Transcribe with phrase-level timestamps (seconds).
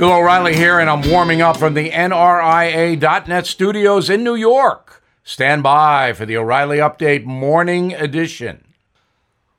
[0.00, 5.04] Bill O'Reilly here, and I'm warming up from the NRIA.net studios in New York.
[5.24, 8.64] Stand by for the O'Reilly Update Morning Edition.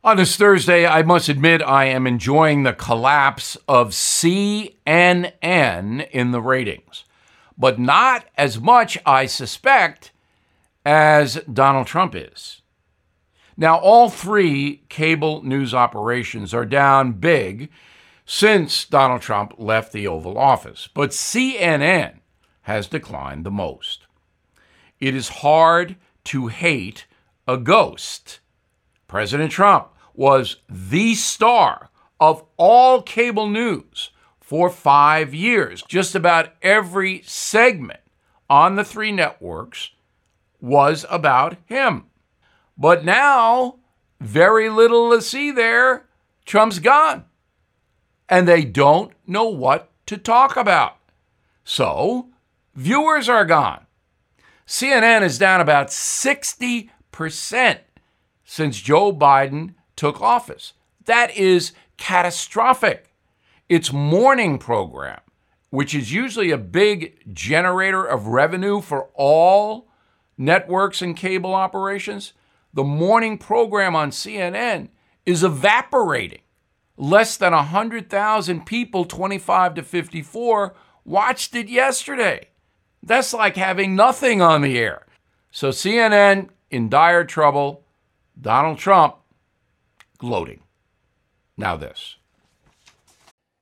[0.04, 5.30] On this Thursday, I must admit I am enjoying the collapse of CNN
[6.10, 7.04] in the ratings,
[7.56, 10.12] but not as much, I suspect,
[10.84, 12.64] as Donald Trump is.
[13.58, 17.70] Now, all three cable news operations are down big
[18.34, 22.20] since Donald Trump left the Oval Office, but CNN
[22.62, 24.08] has declined the most.
[25.02, 27.08] It is hard to hate
[27.46, 28.40] a ghost.
[29.06, 31.90] President Trump was the star
[32.22, 35.84] of all cable news for five years.
[35.90, 38.00] Just about every segment
[38.50, 39.92] on the three networks
[40.62, 42.06] was about him.
[42.78, 43.80] But now,
[44.22, 46.06] very little to see there.
[46.46, 47.26] Trump's gone
[48.32, 50.96] and they don't know what to talk about.
[51.66, 52.30] So,
[52.74, 53.86] viewers are gone.
[54.66, 56.90] CNN is down about 60%
[58.46, 60.72] since Joe Biden took office.
[61.06, 63.14] That is catastrophic.
[63.68, 65.20] Its morning program,
[65.70, 69.90] which is usually a big generator of revenue for all
[70.38, 72.32] networks and cable operations,
[72.74, 74.88] the morning program on CNN
[75.26, 76.42] is evaporating
[76.98, 80.76] less than 100,000 people, 25 to 54,
[81.06, 82.48] watched it yesterday.
[83.04, 85.06] That's like having nothing on the air.
[85.52, 87.84] So CNN in dire trouble,
[88.40, 89.16] Donald Trump
[90.18, 90.62] gloating.
[91.58, 92.18] Now, this.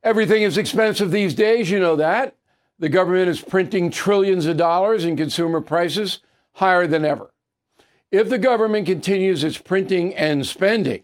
[0.03, 2.35] Everything is expensive these days, you know that.
[2.77, 6.19] The government is printing trillions of dollars and consumer prices
[6.53, 7.31] higher than ever.
[8.11, 11.03] If the government continues its printing and spending,